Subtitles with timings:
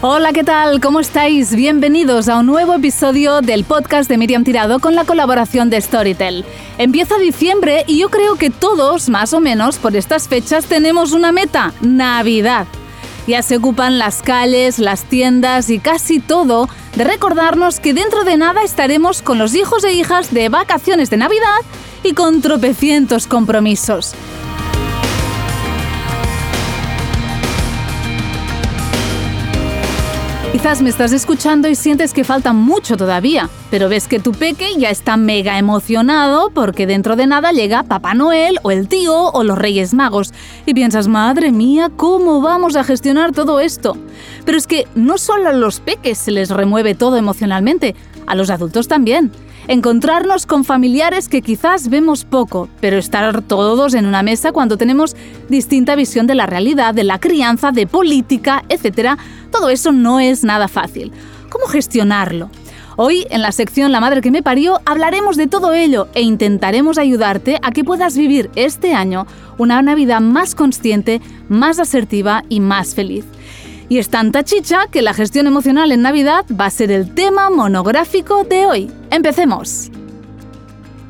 [0.00, 0.80] Hola, ¿qué tal?
[0.80, 1.56] ¿Cómo estáis?
[1.56, 6.44] Bienvenidos a un nuevo episodio del podcast de Miriam Tirado con la colaboración de Storytel.
[6.78, 11.32] Empieza diciembre y yo creo que todos, más o menos, por estas fechas tenemos una
[11.32, 12.68] meta, Navidad.
[13.26, 18.36] Ya se ocupan las calles, las tiendas y casi todo de recordarnos que dentro de
[18.36, 21.58] nada estaremos con los hijos e hijas de vacaciones de Navidad
[22.04, 24.14] y con tropecientos compromisos.
[30.58, 34.74] Quizás me estás escuchando y sientes que falta mucho todavía, pero ves que tu peque
[34.76, 39.44] ya está mega emocionado porque dentro de nada llega Papá Noel o el tío o
[39.44, 40.34] los Reyes Magos
[40.66, 43.96] y piensas, madre mía, ¿cómo vamos a gestionar todo esto?
[44.44, 47.94] Pero es que no solo a los peques se les remueve todo emocionalmente,
[48.28, 49.32] a los adultos también
[49.68, 55.14] encontrarnos con familiares que quizás vemos poco, pero estar todos en una mesa cuando tenemos
[55.48, 59.18] distinta visión de la realidad, de la crianza, de política, etc.,
[59.52, 61.12] todo eso no es nada fácil.
[61.50, 62.50] ¿Cómo gestionarlo?
[62.96, 66.98] Hoy, en la sección La Madre que me parió, hablaremos de todo ello e intentaremos
[66.98, 72.94] ayudarte a que puedas vivir este año una Navidad más consciente, más asertiva y más
[72.94, 73.24] feliz.
[73.88, 77.48] Y es tanta chicha que la gestión emocional en Navidad va a ser el tema
[77.48, 78.90] monográfico de hoy.
[79.10, 79.90] Empecemos.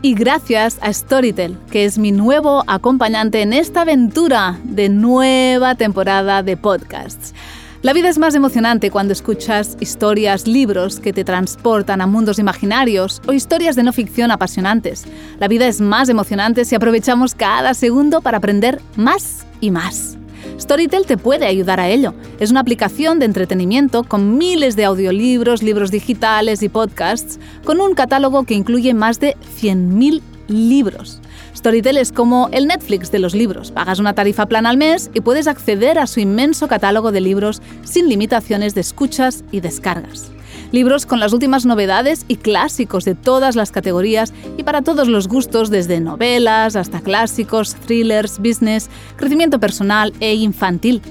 [0.01, 6.45] Y gracias a Storytel, que es mi nuevo acompañante en esta aventura de nueva temporada
[6.45, 7.35] de podcasts.
[7.83, 13.23] La vida es más emocionante cuando escuchas historias, libros que te transportan a mundos imaginarios
[13.27, 15.05] o historias de no ficción apasionantes.
[15.39, 20.18] La vida es más emocionante si aprovechamos cada segundo para aprender más y más.
[20.59, 22.15] Storytel te puede ayudar a ello.
[22.41, 27.95] Es una aplicación de entretenimiento con miles de audiolibros, libros digitales y podcasts, con un
[27.95, 31.21] catálogo que incluye más de 100.000 libros.
[31.55, 33.71] Storytel es como el Netflix de los libros.
[33.71, 37.63] Pagas una tarifa plana al mes y puedes acceder a su inmenso catálogo de libros
[37.85, 40.31] sin limitaciones de escuchas y descargas
[40.73, 45.29] libros con las últimas novedades y clásicos de todas las categorías y para todos los
[45.29, 51.03] gustos, desde novelas hasta clásicos, thrillers, business, crecimiento personal e infantil.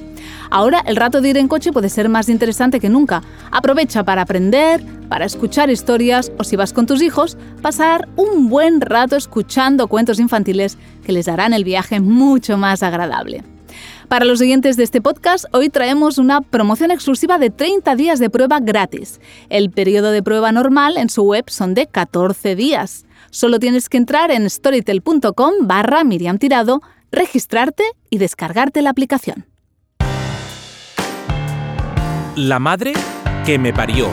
[0.50, 3.22] Ahora el rato de ir en coche puede ser más interesante que nunca.
[3.52, 8.82] Aprovecha para aprender, para escuchar historias o si vas con tus hijos, pasar un buen
[8.82, 13.44] rato escuchando cuentos infantiles que les harán el viaje mucho más agradable.
[14.08, 18.30] Para los siguientes de este podcast, hoy traemos una promoción exclusiva de 30 días de
[18.30, 19.20] prueba gratis.
[19.50, 23.06] El periodo de prueba normal en su web son de 14 días.
[23.32, 26.82] Solo tienes que entrar en storytel.com barra Miriam Tirado,
[27.12, 29.46] registrarte y descargarte la aplicación.
[32.38, 32.94] La madre
[33.46, 34.10] que me parió.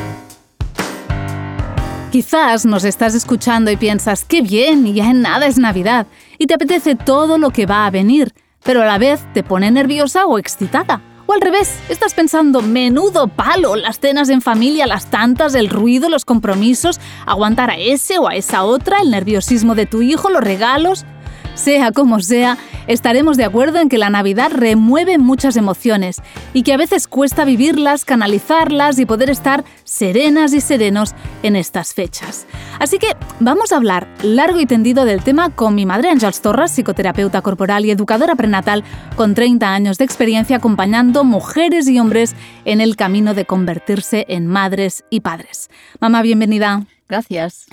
[2.11, 6.47] Quizás nos estás escuchando y piensas, qué bien, y ya en nada es Navidad, y
[6.47, 8.33] te apetece todo lo que va a venir
[8.65, 11.01] pero a la vez te pone nerviosa o excitada.
[11.27, 16.11] O al revés, estás pensando, menudo palo, las cenas en familia, las tantas, el ruido,
[16.11, 20.43] los compromisos, aguantar a ese o a esa otra, el nerviosismo de tu hijo, los
[20.43, 21.07] regalos.
[21.55, 26.21] Sea como sea, estaremos de acuerdo en que la Navidad remueve muchas emociones
[26.53, 31.15] y que a veces cuesta vivirlas, canalizarlas y poder estar serenas y serenos
[31.45, 32.47] en estas fechas.
[32.81, 36.73] Así que vamos a hablar largo y tendido del tema con mi madre Ángels Torres,
[36.73, 38.83] psicoterapeuta corporal y educadora prenatal
[39.15, 44.49] con 30 años de experiencia acompañando mujeres y hombres en el camino de convertirse en
[44.49, 45.71] madres y padres.
[46.01, 46.83] Mamá, bienvenida.
[47.09, 47.67] Gracias.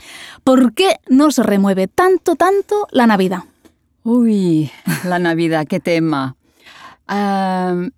[0.43, 3.43] ¿Por qué nos remueve tanto, tanto la Navidad?
[4.03, 4.71] Uy,
[5.05, 6.35] la Navidad, qué tema.
[7.07, 7.93] en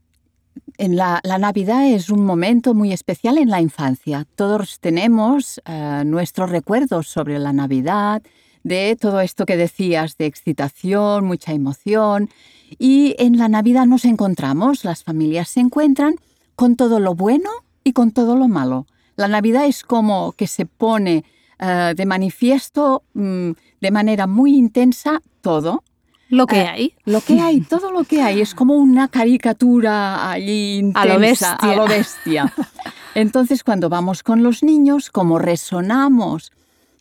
[0.97, 4.27] la, Navidad es un momento muy especial en la infancia.
[4.35, 8.21] Todos tenemos eh, nuestros recuerdos sobre la Navidad,
[8.63, 12.29] de todo esto que decías, de excitación, mucha emoción.
[12.77, 16.15] Y en la Navidad nos encontramos, las familias se encuentran
[16.57, 17.49] con todo lo bueno
[17.85, 18.87] y con todo lo malo.
[19.15, 21.23] La Navidad es como que se pone
[21.59, 25.83] eh, de manifiesto mm, de manera muy intensa todo,
[26.33, 26.93] lo que eh, hay.
[27.05, 28.41] Lo que hay, todo lo que hay.
[28.41, 31.53] Es como una caricatura allí intensa, a lo bestia.
[31.53, 32.53] A lo bestia.
[33.15, 36.51] Entonces, cuando vamos con los niños, como resonamos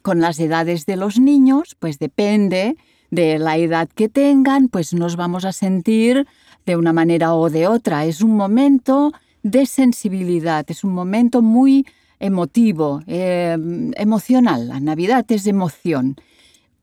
[0.02, 2.76] con las edades de los niños, pues depende
[3.10, 6.26] de la edad que tengan, pues nos vamos a sentir
[6.66, 8.04] de una manera o de otra.
[8.04, 9.12] Es un momento
[9.42, 11.86] de sensibilidad, es un momento muy
[12.20, 13.56] emotivo, eh,
[13.96, 14.68] emocional.
[14.68, 16.16] La Navidad es emoción,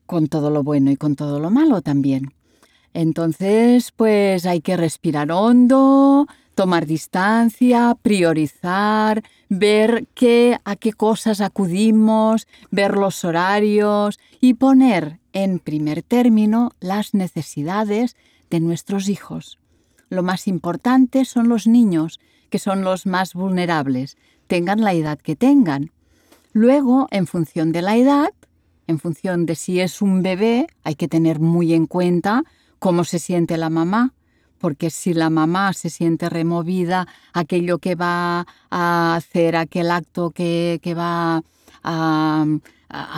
[0.05, 2.33] con todo lo bueno y con todo lo malo también.
[2.93, 12.47] Entonces, pues hay que respirar hondo, tomar distancia, priorizar, ver qué, a qué cosas acudimos,
[12.69, 18.15] ver los horarios y poner en primer término las necesidades
[18.49, 19.57] de nuestros hijos.
[20.09, 22.19] Lo más importante son los niños,
[22.49, 25.91] que son los más vulnerables, tengan la edad que tengan.
[26.51, 28.33] Luego, en función de la edad,
[28.87, 32.43] en función de si es un bebé, hay que tener muy en cuenta
[32.79, 34.13] cómo se siente la mamá,
[34.59, 40.79] porque si la mamá se siente removida, aquello que va a hacer, aquel acto que,
[40.97, 41.43] va
[41.83, 42.45] a,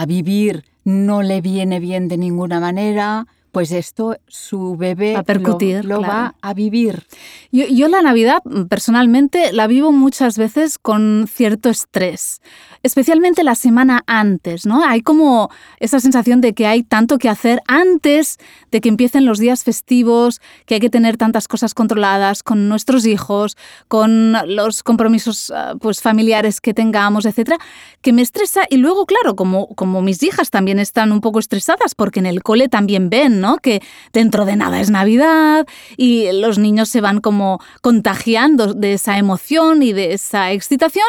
[0.08, 6.02] vivir, no le viene bien de ninguna manera, pues esto su bebé a percutir, lo,
[6.02, 7.06] va a vivir.
[7.52, 12.42] yo, la Navidad personalmente la vivo muchas veces con cierto estrés
[12.84, 14.84] especialmente la semana antes, ¿no?
[14.84, 15.50] Hay como
[15.80, 18.38] esa sensación de que hay tanto que hacer antes
[18.72, 23.06] de que empiecen los días festivos, que hay que tener tantas cosas controladas con nuestros
[23.06, 23.56] hijos,
[23.88, 27.58] con los compromisos ah, pues, familiares que tengamos, etcétera,
[28.02, 31.94] que me estresa y luego, claro, como, como mis hijas también están un poco estresadas
[31.94, 33.58] porque en el cole también ven, ¿no?
[33.58, 33.82] Que
[34.14, 35.68] dentro de nada es Navidad
[35.98, 41.08] y los niños se van como contagiando de esa emoción y de esa excitación,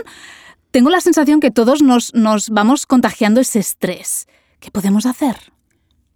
[0.73, 4.26] tengo la sensación que todos nos, nos vamos contagiando ese estrés.
[4.58, 5.37] ¿Qué podemos hacer?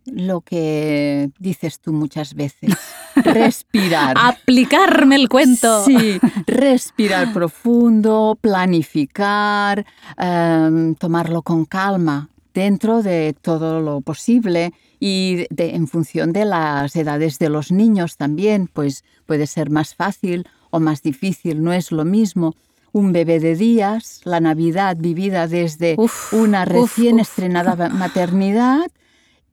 [0.06, 2.72] Lo que dices tú muchas veces,
[3.16, 4.16] respirar.
[4.16, 5.84] Aplicarme el cuento.
[5.84, 9.84] Sí, respirar profundo, planificar,
[10.16, 17.38] em, tomarlo con calma dentro de todo lo posible y en función de las edades
[17.38, 22.04] de los niños también, pues puede ser más fácil o más difícil, no es lo
[22.04, 22.54] mismo
[22.92, 25.96] un bebé de días, la Navidad vivida desde
[26.32, 28.90] una recién estrenada maternidad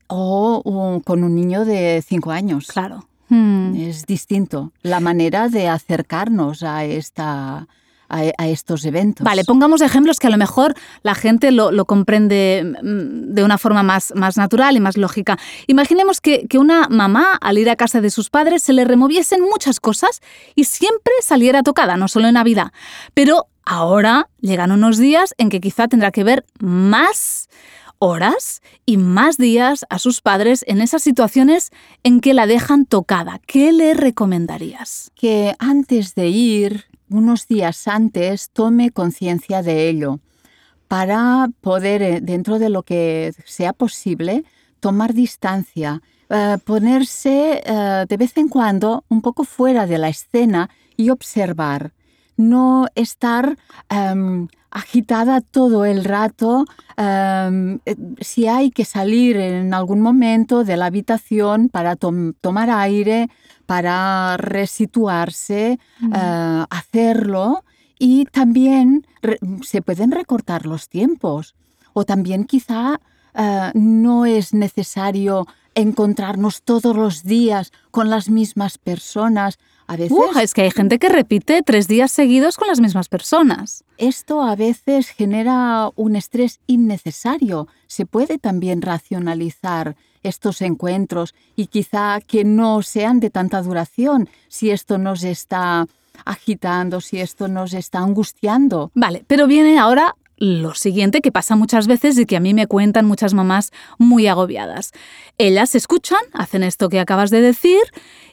[0.08, 2.68] o con un niño de cinco años.
[2.68, 3.06] Claro.
[3.30, 3.76] Hmm.
[3.76, 7.68] Es distinto la manera de acercarnos a esta,
[8.14, 9.24] a, estos eventos.
[9.24, 13.84] Vale, pongamos ejemplos que a lo mejor la gente lo, comprende mm, de una forma
[13.84, 15.38] más, más, natural y más lógica.
[15.68, 19.42] Imaginemos que, que, una mamá, al ir a casa de sus padres, se le removiesen
[19.42, 20.22] muchas cosas
[20.56, 22.72] y siempre saliera tocada, no solo en Navidad.
[23.14, 27.50] Pero ahora llegan unos días en que quizá tendrá que ver más
[28.04, 31.72] horas y más días a sus padres en esas situaciones
[32.04, 33.40] en que la dejan tocada.
[33.48, 35.12] ¿Qué le recomendarías?
[35.16, 40.20] Que antes de ir unos días antes tome conciencia de ello.
[40.88, 44.44] Para poder, eh, dentro de lo que sea posible,
[44.80, 50.70] tomar distancia, eh, ponerse eh, de vez en cuando un poco fuera de la escena
[50.98, 51.94] y observar,
[52.36, 53.58] no estar
[53.90, 56.66] em, agitada todo el rato.
[56.98, 57.80] Em,
[58.20, 63.30] si hay que salir en algún momento de la habitación para tomar aire,
[63.66, 67.64] para resituarse, eh, hacerlo
[68.00, 69.08] y también
[69.62, 71.56] se pueden recortar los tiempos
[71.94, 73.00] o también quizá
[73.36, 79.58] eh, no es necesario encontrarnos todos los días con las mismas personas.
[79.88, 83.84] A veces, es que hay gente que repite tres días seguidos con las mismas personas.
[83.98, 87.68] Esto a veces genera un estrés innecesario.
[87.88, 94.72] Se puede también racionalizar estos encuentros y quizá que no sean de tanta duración si
[94.72, 95.86] esto nos está
[96.26, 98.92] agitando, si esto nos está angustiando.
[98.94, 102.68] Vale, pero viene ahora lo siguiente que pasa muchas veces y que a mí me
[102.68, 104.92] cuentan muchas mamás muy agobiadas.
[105.38, 107.80] Ellas escuchan, hacen esto que acabas de decir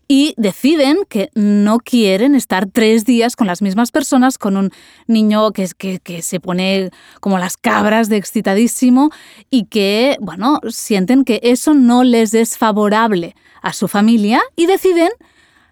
[0.09, 4.73] y deciden que no quieren estar tres días con las mismas personas, con un
[5.07, 6.91] niño que, que, que se pone
[7.21, 9.11] como las cabras de excitadísimo
[9.49, 15.11] y que, bueno, sienten que eso no les es favorable a su familia y deciden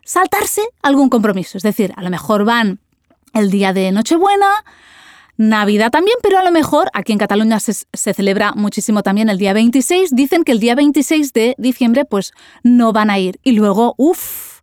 [0.05, 1.59] saltarse algún compromiso.
[1.59, 2.79] Es decir, a lo mejor van
[3.35, 4.65] el día de Nochebuena,
[5.39, 9.53] Navidad también, pero a lo mejor aquí en Cataluña se, celebra muchísimo también el día
[9.53, 10.11] 26.
[10.11, 12.33] Dicen que el día 26 de diciembre pues
[12.65, 13.39] no van a ir.
[13.45, 14.63] Y luego, uff,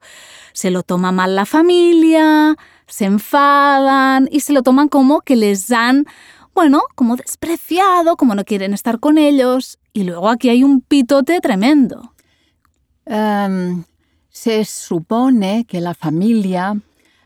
[0.51, 5.69] se lo toma mal la familia, se enfadan y se lo toman como que les
[5.69, 6.05] dan,
[6.53, 9.79] bueno, como despreciado, como no quieren estar con ellos.
[9.93, 12.13] Y luego aquí hay un pitote tremendo.
[13.05, 13.85] Em,
[14.29, 16.75] se supone que la familia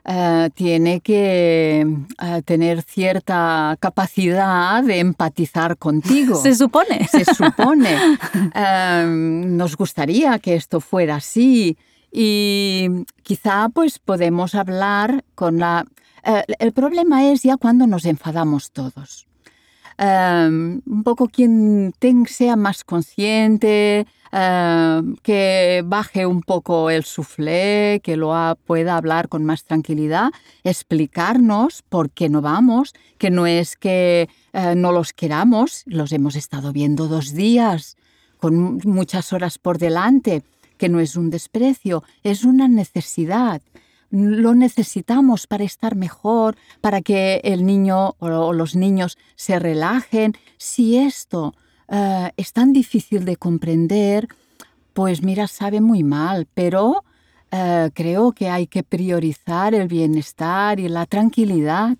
[0.05, 1.81] eh, tiene que
[2.21, 6.35] eh, tener cierta capacidad de empatizar contigo.
[6.35, 7.07] Se supone.
[7.07, 7.97] Se supone.
[8.53, 11.77] Em, nos gustaría que esto fuera así
[12.11, 12.87] y
[13.23, 15.85] quizá pues podemos hablar con la...
[16.23, 19.28] Eh, el problema es ya cuando nos enfadamos todos.
[19.99, 21.93] Em, un poco quien
[22.27, 28.33] sea más consciente, em, que baje un poco el suflé, que lo
[28.65, 30.29] pueda hablar con más tranquilidad,
[30.63, 36.35] explicarnos por qué no vamos, que no es que eh, no los queramos, los hemos
[36.35, 37.97] estado viendo dos días,
[38.37, 40.43] con muchas horas por delante,
[40.77, 43.61] que no es un desprecio, es una necesidad
[44.11, 50.33] lo necesitamos para estar mejor, para que el niño o los niños se relajen.
[50.57, 51.53] Si esto
[51.87, 54.27] eh, es tan difícil de comprender,
[54.93, 57.03] pues mira, sabe muy mal, pero
[57.51, 61.97] eh, creo que hay que priorizar el bienestar y la tranquilidad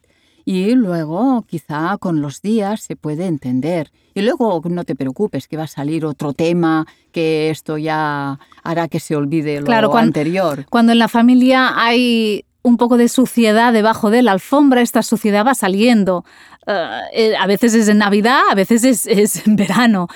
[0.49, 3.91] y luego quizá con los días se puede entender.
[4.15, 8.87] Y luego no te preocupes que va a salir otro tema que esto ya hará
[8.87, 10.65] que se olvide lo claro, anterior.
[10.71, 15.45] Cuando en la familia hay un poco de suciedad debajo de la alfombra, esta suciedad
[15.45, 16.25] va saliendo.
[16.65, 20.07] Eh, eh, a veces es en Navidad, a veces es en verano.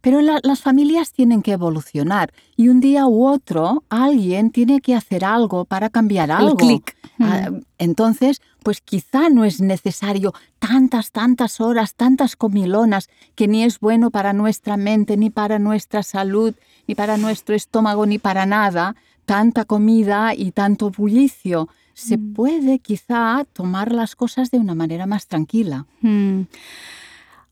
[0.00, 5.26] Pero las familias tienen que evolucionar y un día u otro alguien tiene que hacer
[5.26, 6.52] algo para cambiar algo.
[6.52, 6.97] El clic.
[7.20, 13.80] Ah, entonces, pues quizá no es necesario tantas, tantas horas, tantas comilonas, que ni es
[13.80, 16.54] bueno para nuestra mente, ni para nuestra salud,
[16.86, 18.94] ni para nuestro estómago, ni para nada,
[19.24, 21.68] tanta comida y tanto bullicio.
[21.94, 22.34] Se mm.
[22.34, 25.86] puede quizá tomar las cosas de una manera más tranquila.
[26.00, 26.42] Mm.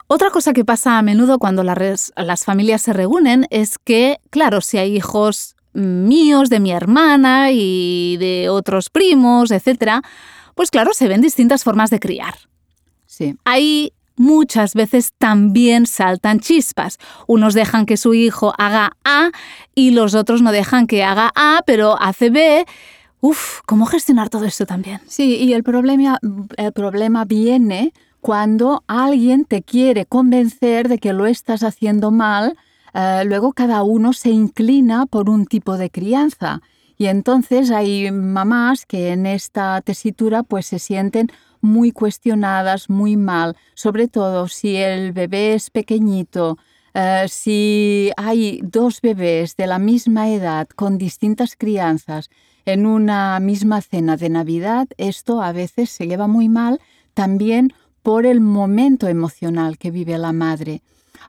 [0.09, 2.13] Otra cosa que pasa a menudo cuando las,
[2.45, 8.49] familias se reúnen es que, claro, si hay hijos míos, de mi hermana y de
[8.49, 10.03] otros primos, etc.,
[10.55, 12.35] pues claro, se ven distintas formas de criar.
[13.05, 13.37] Sí.
[13.45, 16.99] Ahí muchas veces también saltan chispas.
[17.27, 19.31] Unos dejan que su hijo haga A
[19.75, 22.65] y los otros no dejan que haga A, pero hace B.
[23.21, 25.01] Uf, ¿cómo gestionar todo esto también?
[25.07, 26.19] Sí, y el problema,
[26.57, 32.57] el problema viene cuando alguien te quiere convencer de que lo estás haciendo mal,
[32.99, 36.63] eh, luego cada uno se inclina por un tipo de crianza.
[36.97, 43.55] Y entonces hay mamás que en esta tesitura pues se sienten muy cuestionadas, muy mal,
[43.75, 46.57] sobre todo si el bebé es pequeñito,
[46.95, 52.31] eh, si hay dos bebés de la misma edad con distintas crianzas
[52.65, 56.81] en una misma cena de Navidad, esto a veces se lleva muy mal
[57.13, 60.81] también por el momento emocional que vive la madre.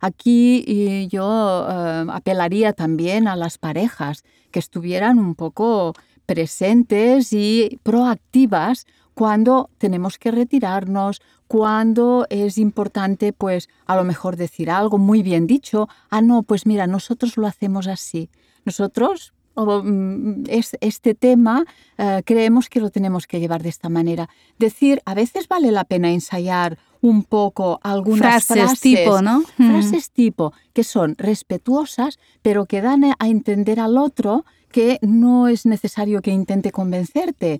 [0.01, 5.93] Aquí yo eh, apelaría también a las parejas que estuvieran un poco
[6.25, 14.69] presentes y proactivas cuando tenemos que retirarnos, cuando es importante, pues a lo mejor decir
[14.69, 18.29] algo muy bien dicho, ah, no, pues mira, nosotros lo hacemos así.
[18.65, 21.65] Nosotros Mm, es, este tema
[21.97, 24.29] eh, creemos que lo tenemos que llevar de esta manera.
[24.59, 29.43] Decir, a veces vale la pena ensayar un poco algunas frases, tipo, ¿no?
[29.55, 35.65] Frases tipo que son respetuosas, pero que dan a entender al otro que no es
[35.65, 37.59] necesario que intente convencerte,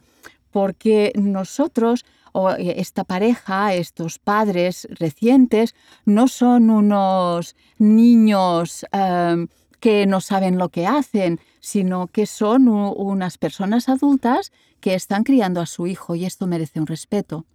[0.51, 5.73] porque nosotros o esta pareja, estos padres recientes,
[6.05, 9.47] no son unos niños eh,
[9.79, 15.61] que no saben lo que hacen, sino que son unas personas adultas que están criando
[15.61, 17.45] a su hijo y esto merece un respeto.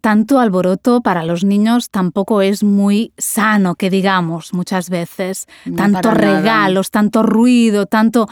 [0.00, 5.46] Tanto alboroto para los niños tampoco es muy sano, que digamos, muchas veces.
[5.76, 8.28] tanto regalos, tanto ruido, tanto...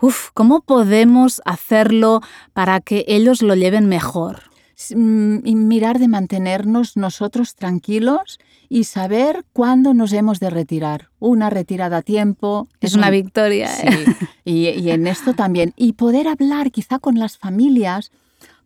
[0.00, 4.52] Uf, ¿cómo podemos hacerlo para que ellos lo lleven mejor?
[4.90, 8.38] Mm, y mirar de mantenernos nosotros tranquilos
[8.68, 11.10] y saber cuándo nos hemos de retirar.
[11.20, 12.68] Una retirada a tiempo.
[12.80, 13.70] Es, una victoria.
[13.82, 14.06] ¿eh?
[14.44, 15.72] y, en esto también.
[15.76, 18.10] Y poder hablar quizá con las familias,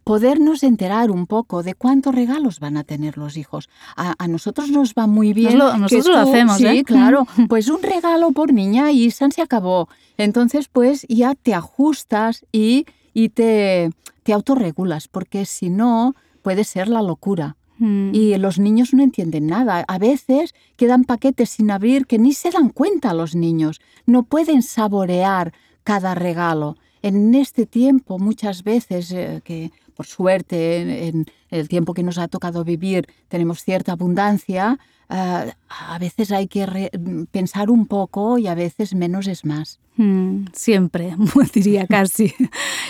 [0.07, 3.69] podernos enterar un poco de cuántos regalos van a tener los hijos.
[3.97, 5.59] A, nosotros nos va muy bien.
[5.59, 6.85] nosotros lo hacemos, sí, ¿eh?
[6.85, 7.27] claro.
[7.49, 9.89] Pues un regalo por niña y se acabó.
[10.17, 13.91] Entonces, pues ya te ajustas y, y te,
[14.23, 17.57] te autorregulas, porque si no, puede ser la locura.
[17.79, 18.15] Mm.
[18.15, 19.85] Y los niños no entienden nada.
[19.89, 23.81] A veces quedan paquetes sin abrir que ni se dan cuenta los niños.
[24.07, 26.77] No pueden saborear cada regalo.
[27.03, 32.29] En este tiempo, muchas veces, eh, que por suerte en, el tiempo que nos ha
[32.29, 36.91] tocado vivir tenemos cierta abundancia, ah, a veces hay que
[37.31, 39.79] pensar un poco y a veces menos es más.
[39.99, 41.17] Mm, siempre,
[41.55, 42.35] diría casi.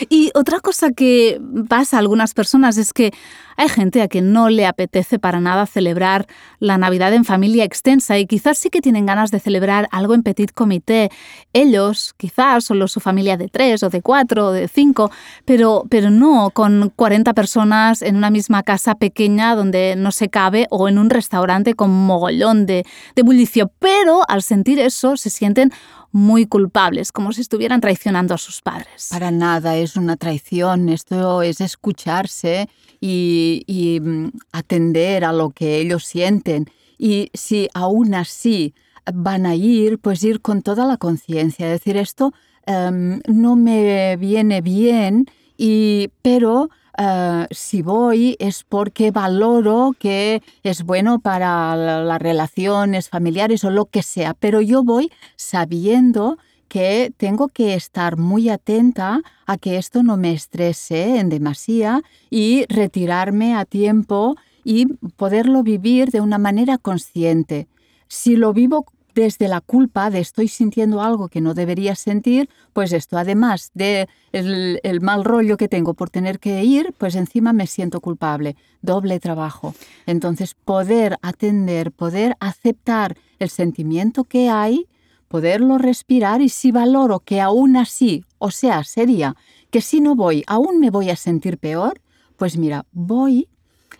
[0.08, 3.12] y otra cosa que pasa a algunas personas es que
[3.56, 6.26] hay gente a quien no le apetece para nada celebrar
[6.58, 10.22] la Navidad en familia extensa y quizás sí que tienen ganas de celebrar algo en
[10.22, 11.10] petit comité.
[11.52, 15.10] Ellos, quizás, solo su familia de tres o de cuatro o de cinco,
[15.44, 20.66] pero, pero no con 40 personas en una misma casa pequeña donde no se cabe
[20.70, 23.70] o en un restaurante con mogollón de, de bullicio.
[23.78, 25.72] Pero al sentir eso se sienten
[26.16, 29.08] muy culpables, como si estuvieran traicionando a sus padres.
[29.10, 32.70] Para nada es una traición, esto es escucharse
[33.00, 36.70] y, mm, atender a lo que ellos sienten.
[36.96, 38.74] Y si aún así
[39.12, 42.32] van a ir, pues ir con toda la conciencia, decir esto
[42.66, 50.82] em, no me viene bien, y, pero eh, si voy es porque valoro que es
[50.82, 56.38] bueno para las relaciones familiares o lo que sea, pero yo voy sabiendo
[56.68, 62.64] que tengo que estar muy atenta a que esto no me estrese en demasía y
[62.68, 64.86] retirarme a tiempo y
[65.16, 67.68] poderlo vivir de una manera consciente.
[68.08, 68.84] Si lo vivo
[69.16, 74.08] desde la culpa de estoy sintiendo algo que no debería sentir, pues esto, además de
[74.32, 79.18] el, mal rollo que tengo por tener que ir, pues encima me siento culpable, doble
[79.18, 79.74] trabajo.
[80.04, 84.86] Entonces, poder atender, poder aceptar el sentimiento que hay,
[85.28, 89.34] poderlo respirar y si valoro que aún así, o sea, sería
[89.70, 92.02] que si no voy, aún me voy a sentir peor,
[92.36, 93.48] pues mira, voy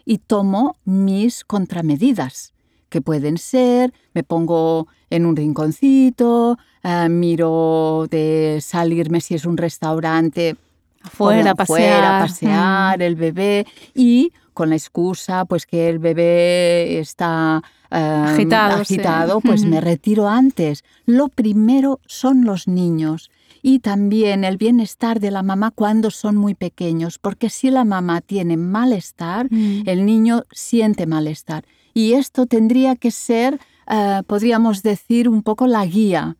[0.04, 2.52] y tomo mis contramedidas
[2.88, 9.57] que pueden ser, me pongo en un rinconcito, eh, miro de salirme si es un
[9.57, 10.57] restaurante
[11.02, 18.52] fuera, pasear, pasear el bebé y con la excusa pues que el bebé está em,
[18.52, 20.83] agitado, pues me retiro antes.
[21.05, 23.31] Lo primero son los niños
[23.62, 28.21] y también el bienestar de la mamá cuando son muy pequeños, porque si la mamá
[28.21, 29.83] tiene malestar, mm.
[29.87, 31.64] el niño siente malestar.
[31.96, 36.36] Y esto tendría que ser, eh, podríamos decir, un poco la guía.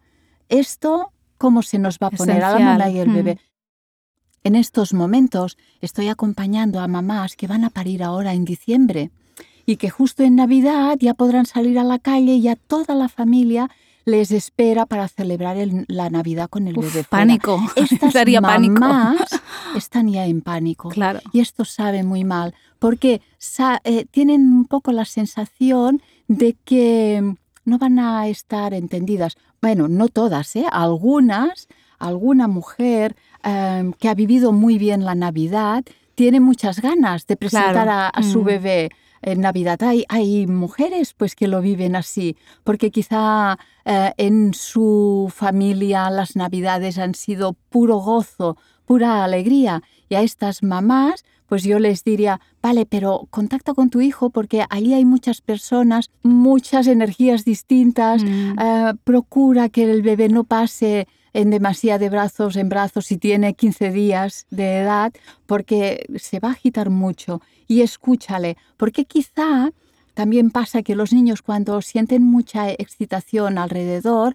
[0.51, 3.41] Esto, ¿cómo se nos va a poner a la mamá y el bebé?
[4.45, 9.11] En estos momentos estoy acompañando a mamás que van a parir ahora en diciembre
[9.65, 13.09] y que justo en Navidad ya podrán salir a la calle y ya toda la
[13.09, 13.71] familia
[14.07, 15.57] les espera para celebrar
[15.89, 17.05] la Navidad con el bebé.
[17.05, 17.61] Pánico.
[17.77, 19.41] Estas mamás
[19.77, 20.89] están ya en pánico.
[20.89, 21.21] Claro.
[21.33, 23.21] Y esto sabe muy mal, porque
[23.85, 29.37] eh, tienen un poco la sensación de que no van a estar entendidas.
[29.61, 30.67] Bueno, no todas, ¿eh?
[30.71, 31.67] Algunas,
[31.99, 37.89] alguna mujer em, que ha vivido muy bien la Navidad tiene muchas ganas de presentar
[37.89, 38.45] a, su mm.
[38.45, 38.91] bebé
[39.23, 39.83] en Navidad.
[39.83, 46.37] Hay, hay mujeres pues que lo viven así, porque quizá eh, en su familia las
[46.37, 49.83] Navidades han sido puro gozo, pura alegría.
[50.09, 54.65] Y a estas mamás, pues yo les diría, vale, pero contacta con tu hijo porque
[54.71, 58.59] allí hay muchas personas, muchas energías distintas, mm.
[58.59, 63.53] eh, procura que el bebé no pase en demasía de brazos en brazos si tiene
[63.53, 65.13] 15 días de edad,
[65.45, 67.43] porque se va a agitar mucho.
[67.69, 69.71] Y escúchale, porque quizá
[70.15, 74.35] también pasa que los niños cuando sienten mucha excitación alrededor,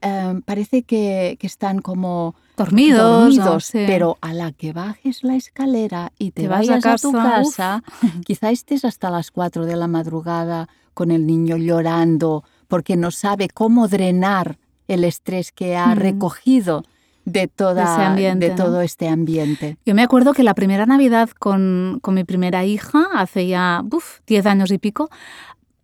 [0.00, 6.48] em, parece que, están como dormidos, pero a la que bajes la escalera y te,
[6.48, 7.84] vayas a, tu casa,
[8.26, 13.48] quizá estés hasta las 4 de la madrugada con el niño llorando porque no sabe
[13.48, 14.58] cómo drenar
[14.90, 16.84] el estrés que ha recogido
[17.24, 19.76] de, toda, de todo este ambiente.
[19.86, 23.84] Yo me acuerdo que la primera Navidad con, con mi primera hija, hace ya
[24.26, 25.10] 10 años y pico,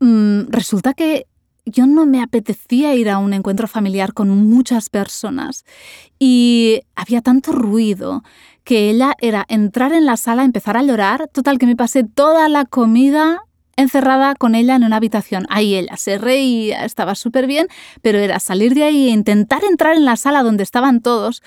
[0.00, 1.26] mm, resulta que
[1.64, 5.64] yo no me apetecía ir a un encuentro familiar con muchas personas
[6.18, 8.22] y había tanto ruido
[8.62, 12.48] que ella era entrar en la sala, empezar a llorar, total que me pasé toda
[12.48, 13.45] la comida
[13.76, 15.46] encerrada con ella en una habitación.
[15.50, 17.68] Ahí ella se reía, estaba súper bien,
[18.02, 21.42] pero era salir de ahí e intentar entrar en la sala donde estaban todos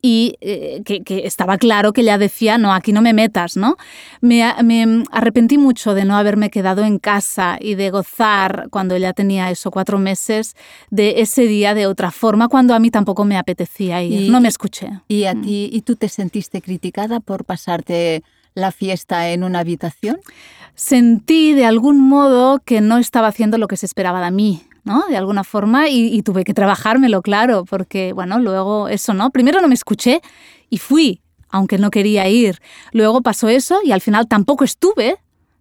[0.00, 3.76] y eh, que, estaba claro que ella decía, no, aquí no me metas, ¿no?
[4.20, 9.12] Me, me, arrepentí mucho de no haberme quedado en casa y de gozar cuando ella
[9.12, 10.54] tenía eso, cuatro meses,
[10.90, 14.48] de ese día de otra forma, cuando a mí tampoco me apetecía ir, no me
[14.48, 15.00] escuché.
[15.08, 15.42] ¿Y a mm.
[15.42, 18.22] ti, y tú te sentiste criticada por pasarte
[18.54, 20.20] la fiesta en una habitación?
[20.78, 24.62] Sentí de algún modo que no estaba haciendo lo que se esperaba de mí.
[24.84, 25.02] ¿no?
[25.08, 29.30] De alguna forma, y, tuve que trabajármelo, claro, porque, bueno, luego eso, ¿no?
[29.30, 30.22] Primero no me escuché
[30.70, 32.60] y fui, aunque no quería ir.
[32.92, 35.16] Luego pasó eso y al final tampoco estuve,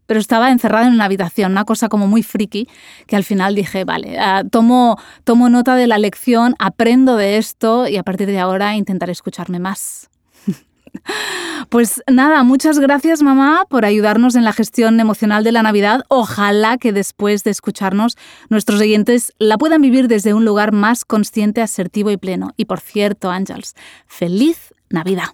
[0.06, 2.69] pero estaba encerrada en una habitación, una cosa como muy friki,
[3.08, 7.88] que al final dije, vale, ah, tomo, tomo nota de la lección, aprendo de esto
[7.88, 10.10] y a partir de ahora intentaré escucharme más.
[11.69, 16.03] Pues nada, muchas gracias mamá por ayudarnos en la gestión emocional de la Navidad.
[16.07, 18.17] Ojalá que después de escucharnos
[18.49, 22.53] nuestros oyentes la puedan vivir desde un lugar más consciente, asertivo y pleno.
[22.57, 25.29] Y por cierto, Ángels, feliz Navidad.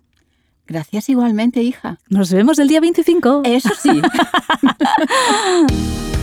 [0.65, 1.99] Gracias igualmente, hija.
[2.07, 3.41] Nos vemos el día 25.
[3.45, 4.01] Eso sí.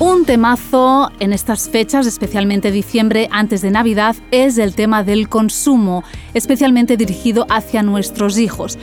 [0.00, 6.04] Un temazo en estas fechas, especialmente diciembre, antes de Navidad, es el tema del consumo,
[6.34, 8.78] especialmente dirigido hacia nuestros hijos.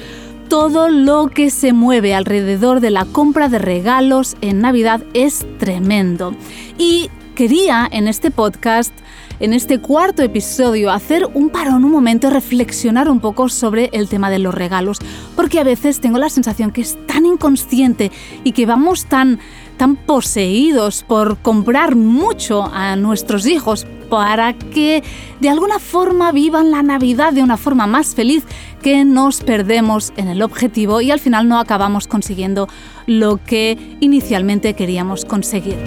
[0.49, 6.35] Todo lo que se mueve alrededor de la compra de regalos en Navidad es tremendo.
[6.77, 8.93] Y quería en este podcast
[9.39, 14.07] en este cuarto episodio hacer un parón un momento y reflexionar un poco sobre el
[14.07, 14.99] tema de los regalos,
[15.35, 18.11] porque a veces tengo la sensación que es tan inconsciente
[18.43, 19.39] y que vamos tan
[19.77, 25.03] tan poseídos por comprar mucho a nuestros hijos para que
[25.39, 28.43] de alguna forma vivan la Navidad de una forma más feliz
[28.81, 32.67] que nos perdemos en el objetivo y al final no acabamos consiguiendo
[33.07, 35.77] lo que inicialmente queríamos conseguir.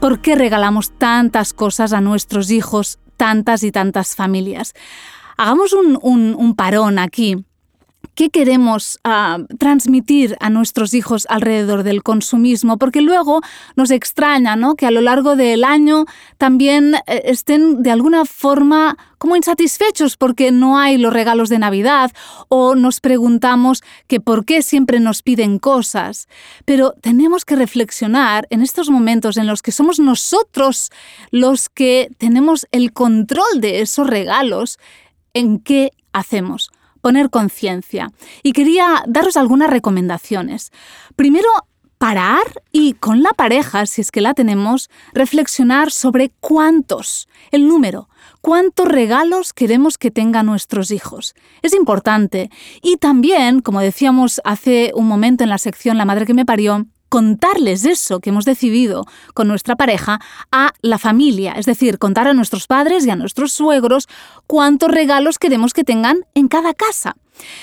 [0.00, 4.72] ¿Por qué regalamos tantas cosas a nuestros hijos, tantas y tantas familias?
[5.36, 7.44] Hagamos un parón aquí
[8.16, 13.42] qué queremos ah, transmitir a nuestros hijos alrededor del consumismo, porque luego
[13.76, 14.74] nos extraña ¿no?
[14.74, 16.06] que a lo largo del año
[16.38, 22.10] también eh, estén de alguna forma como insatisfechos porque no hay los regalos de Navidad
[22.48, 26.26] o nos preguntamos que por qué siempre nos piden cosas.
[26.64, 30.90] Pero tenemos que reflexionar en estos momentos en los que somos nosotros
[31.30, 34.78] los que tenemos el control de esos regalos,
[35.34, 36.70] en qué hacemos
[37.06, 38.10] poner conciencia.
[38.42, 40.72] Y quería daros algunas recomendaciones.
[41.14, 41.46] Primero,
[41.98, 42.42] parar
[42.72, 48.08] y con la pareja, si es que la tenemos, reflexionar sobre cuántos, el número,
[48.40, 51.36] cuántos regalos queremos que tengan nuestros hijos.
[51.62, 52.50] Es importante.
[52.82, 56.86] Y también, como decíamos hace un momento en la sección La madre que me parió,
[57.16, 60.20] contarles eso que hemos decidido con nuestra pareja
[60.52, 64.06] a la familia, es decir, contar a nuestros padres y a nuestros suegros
[64.46, 67.16] cuántos regalos queremos que tengan en cada casa.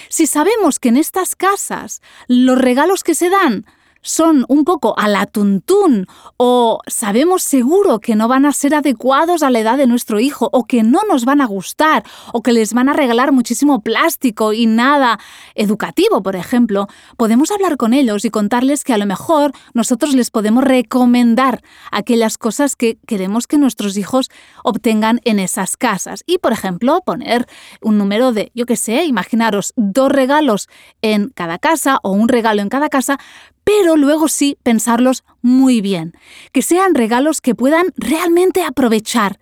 [0.10, 3.68] Si sabemos que en estas casas los regalos que se dan
[4.04, 6.06] son un poco a la tuntún
[6.38, 10.50] o sabemos seguro que no van a ser adecuados a la edad de nuestro hijo
[10.52, 14.54] o que no nos van a gustar o que les van a regalar muchísimo plástico
[14.54, 15.20] y nada
[15.56, 16.88] educativo, por ejemplo,
[17.18, 22.38] podemos hablar con ellos y contarles que a lo mejor nosotros les podemos recomendar aquellas
[22.38, 24.30] cosas que queremos que nuestros hijos
[24.64, 26.24] obtengan en esas casas.
[26.26, 27.48] Y, por ejemplo, poner
[27.82, 30.68] un número de, yo qué sé, imaginaros dos regalos
[31.02, 33.20] en cada casa o un regalo en cada casa,
[33.64, 36.14] pero luego sí pensarlos muy bien,
[36.52, 39.40] que sean regalos que puedan realmente aprovechar,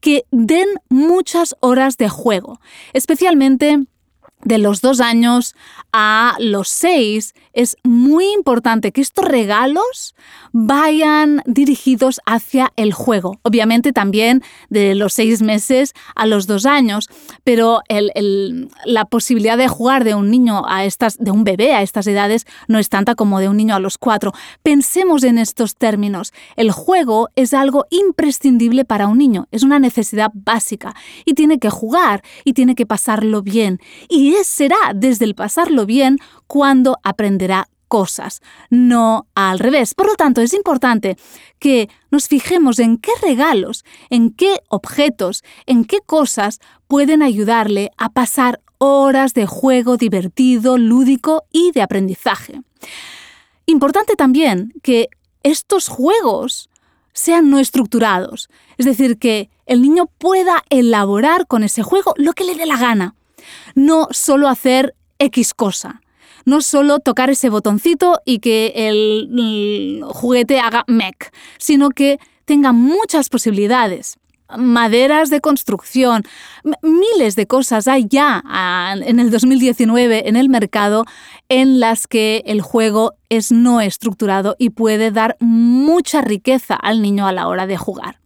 [0.00, 2.60] que den muchas horas de juego,
[2.92, 3.86] especialmente
[4.42, 5.54] de los dos años
[5.92, 10.14] a los seis, es muy importante que estos regalos
[10.52, 13.38] vayan dirigidos hacia el juego.
[13.42, 17.08] Obviamente también de los seis meses a los dos años,
[17.44, 17.80] pero
[18.84, 22.46] la posibilidad de jugar de un niño a estas, de un bebé a estas edades
[22.68, 24.32] no es tanta como de un niño a los cuatro.
[24.62, 26.32] Pensemos en estos términos.
[26.56, 31.70] El juego es algo imprescindible para un niño, es una necesidad básica y tiene que
[31.70, 33.80] jugar y tiene que pasarlo bien.
[34.08, 36.98] Y será desde el pasarlo bien cuando
[37.90, 39.94] cosas, no al revés.
[39.94, 41.16] Por lo tanto, es importante
[41.58, 48.10] que nos fijemos en qué regalos, en qué objetos, en qué cosas pueden ayudarle a
[48.10, 52.62] pasar horas de juego divertido, lúdico y de aprendizaje.
[53.66, 55.08] Importante también que
[55.42, 56.70] estos juegos
[57.12, 58.48] sean no estructurados,
[58.78, 62.76] es decir, que el niño pueda elaborar con ese juego lo que le dé la
[62.76, 63.16] gana,
[63.74, 66.00] no solo hacer X cosa
[66.44, 73.28] no solo tocar ese botoncito y que el, juguete haga mec, sino que tenga muchas
[73.28, 74.18] posibilidades
[74.58, 76.24] maderas de construcción,
[76.82, 81.04] miles de cosas hay ya ah, en el 2019 en el mercado
[81.48, 87.28] en las que el juego es no estructurado y puede dar mucha riqueza al niño
[87.28, 88.20] a la hora de jugar.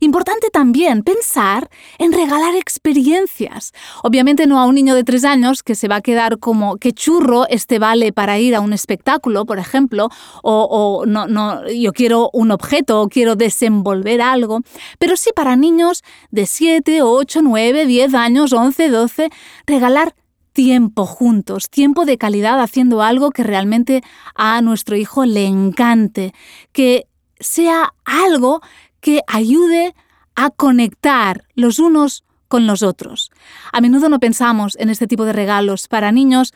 [0.00, 3.72] Importante también pensar en regalar experiencias.
[4.02, 6.92] Obviamente no a un niño de tres años que se va a quedar como que
[6.92, 10.08] churro este vale para ir a un espectáculo, por ejemplo,
[10.42, 14.60] o, o no, no, yo quiero un objeto o quiero desenvolver algo,
[14.98, 19.30] pero sí para niños de 7, 8, 9, 10 años, 11, 12,
[19.66, 20.14] regalar
[20.52, 24.02] tiempo juntos, tiempo de calidad haciendo algo que realmente
[24.34, 26.34] a nuestro hijo le encante,
[26.72, 27.06] que
[27.40, 28.60] sea algo
[29.02, 29.94] que ayude
[30.34, 33.30] a conectar los unos con los otros.
[33.72, 36.54] A menudo no pensamos en este tipo de regalos para niños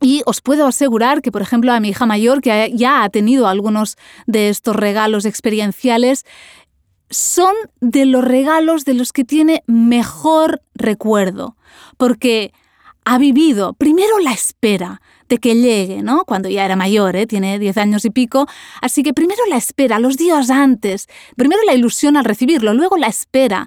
[0.00, 3.46] y os puedo asegurar que, por ejemplo, a mi hija mayor, que ya ha tenido
[3.46, 3.96] algunos
[4.26, 6.26] de estos regalos experienciales,
[7.08, 11.56] son de los regalos de los que tiene mejor recuerdo,
[11.96, 12.52] porque
[13.04, 15.00] ha vivido primero la espera
[15.32, 16.26] de que llegue, ¿no?
[16.26, 17.26] Cuando ya era mayor, ¿eh?
[17.26, 18.46] tiene 10 años y pico,
[18.82, 23.06] así que primero la espera, los días antes, primero la ilusión al recibirlo, luego la
[23.06, 23.66] espera,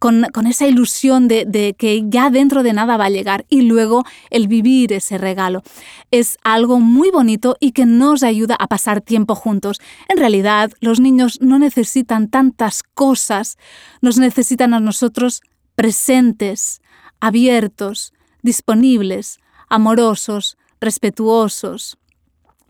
[0.00, 4.04] con, esa ilusión de, de, que ya dentro de nada va a llegar y luego
[4.30, 5.62] el vivir ese regalo.
[6.10, 9.80] Es algo muy bonito y que nos ayuda a pasar tiempo juntos.
[10.08, 13.58] En realidad, los niños no necesitan tantas cosas,
[14.00, 15.40] nos necesitan a nosotros
[15.76, 16.80] presentes,
[17.20, 19.38] abiertos, disponibles,
[19.68, 21.98] amorosos, respetuosos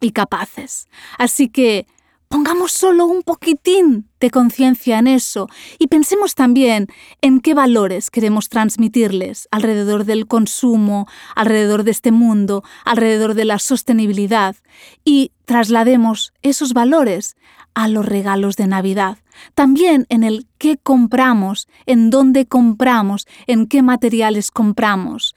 [0.01, 0.89] y capaces.
[1.19, 1.87] Así que
[2.29, 6.89] pongamos solo un poquitín de conciencia en eso y pensemos también
[7.21, 13.59] en qué valores queremos transmitirles alrededor del consumo, alrededor de este mundo, alrededor de la
[13.59, 14.57] sostenibilidad
[15.05, 17.37] y traslademos esos valores
[17.75, 19.19] a los regalos de Navidad.
[19.55, 25.37] También en el qué compramos, en dónde compramos, en qué materiales compramos.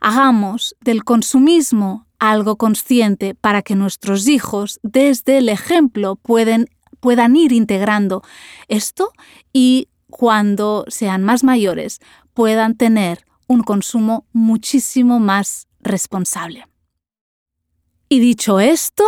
[0.00, 8.22] Hagamos del consumismo algo consciente para que nuestros hijos, desde el ejemplo, puedan ir integrando
[8.68, 9.12] esto
[9.52, 12.00] y cuando sean más mayores
[12.34, 16.66] puedan tener un consumo muchísimo más responsable.
[18.08, 19.04] Y dicho esto,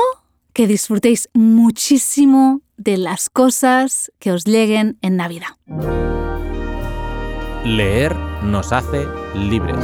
[0.53, 5.57] que disfrutéis muchísimo de las cosas que os lleguen en Navidad.
[7.65, 9.77] Leer nos hace libres.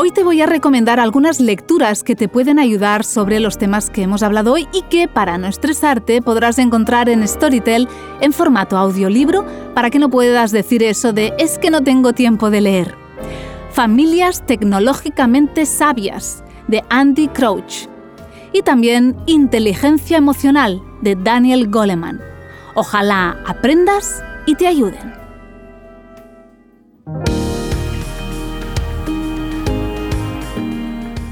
[0.00, 4.02] Hoy te voy a recomendar algunas lecturas que te pueden ayudar sobre los temas que
[4.02, 7.88] hemos hablado hoy y que para no estresarte podrás encontrar en Storytel
[8.20, 12.48] en formato audiolibro para que no puedas decir eso de es que no tengo tiempo
[12.48, 12.94] de leer.
[13.72, 17.88] Familias tecnológicamente sabias de Andy Crouch
[18.52, 22.20] y también Inteligencia Emocional de Daniel Goleman.
[22.76, 25.27] Ojalá aprendas y te ayuden.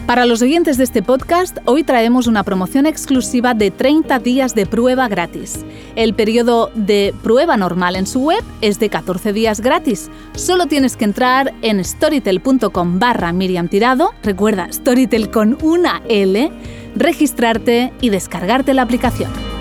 [0.06, 4.64] Para los oyentes de este podcast, hoy traemos una promoción exclusiva de 30 días de
[4.64, 5.64] prueba gratis.
[5.96, 10.08] El periodo de prueba normal en su web es de 14 días gratis.
[10.36, 16.52] Solo tienes que entrar en storytel.com barra Miriam Tirado, recuerda, Storytel con una L,
[16.94, 19.55] registrarte y descargarte la aplicación.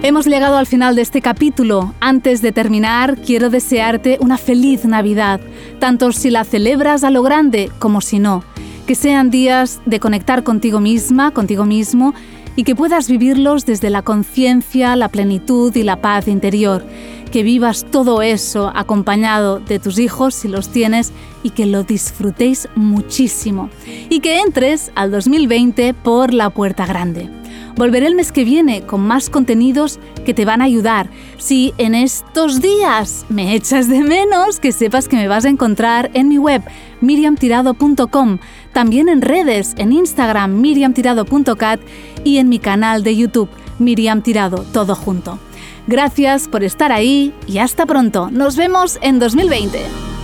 [0.00, 1.92] Hemos llegado al final de este capítulo.
[1.98, 5.40] Antes de terminar, quiero desearte una feliz Navidad,
[5.80, 8.44] tanto si la celebras a lo grande como si no.
[8.86, 12.14] Que sean días de conectar contigo misma, contigo mismo,
[12.54, 16.84] y que puedas vivirlos desde la conciencia, la plenitud y la paz interior.
[17.32, 22.68] Que vivas todo eso acompañado de tus hijos si los tienes y que lo disfrutéis
[22.76, 23.68] muchísimo.
[24.10, 27.28] Y que entres al 2020 por la puerta grande.
[27.78, 31.10] Volveré el mes que viene con más contenidos que te van a ayudar.
[31.36, 36.10] Si en estos días me echas de menos, que sepas que me vas a encontrar
[36.12, 36.60] en mi web
[37.00, 38.38] miriamtirado.com,
[38.72, 41.80] también en redes, en Instagram miriamtirado.cat
[42.24, 45.38] y en mi canal de YouTube Miriam Tirado, todo junto.
[45.86, 48.28] Gracias por estar ahí y hasta pronto.
[48.28, 50.17] Nos vemos en 2020.